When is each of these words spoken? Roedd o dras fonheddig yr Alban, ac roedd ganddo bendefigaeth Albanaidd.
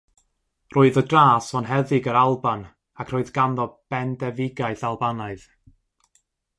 Roedd 0.75 0.95
o 1.01 1.03
dras 1.11 1.49
fonheddig 1.57 2.09
yr 2.13 2.19
Alban, 2.23 2.65
ac 3.03 3.13
roedd 3.15 3.31
ganddo 3.39 3.69
bendefigaeth 3.95 4.87
Albanaidd. 4.93 5.49